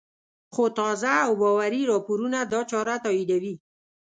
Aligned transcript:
خو 0.53 0.63
تازه 0.77 1.11
او 1.25 1.33
باوري 1.41 1.81
راپورونه 1.91 2.39
دا 2.51 2.61
چاره 2.71 2.95
تاییدوي 3.03 3.53